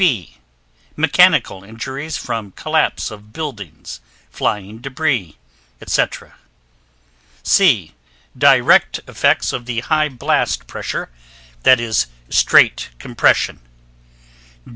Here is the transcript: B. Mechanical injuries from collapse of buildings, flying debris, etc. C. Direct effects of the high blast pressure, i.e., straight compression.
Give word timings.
B. 0.01 0.39
Mechanical 0.95 1.63
injuries 1.63 2.17
from 2.17 2.53
collapse 2.53 3.11
of 3.11 3.31
buildings, 3.31 3.99
flying 4.31 4.79
debris, 4.79 5.37
etc. 5.79 6.37
C. 7.43 7.93
Direct 8.35 9.01
effects 9.07 9.53
of 9.53 9.67
the 9.67 9.81
high 9.81 10.09
blast 10.09 10.65
pressure, 10.65 11.11
i.e., 11.63 11.93
straight 12.31 12.89
compression. 12.97 13.59